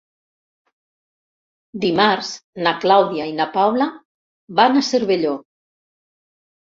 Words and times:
Dimarts 1.83 2.31
na 2.67 2.73
Clàudia 2.85 3.29
i 3.35 3.37
na 3.43 3.49
Paula 3.59 3.91
van 4.61 4.81
a 4.81 4.87
Cervelló. 4.93 5.35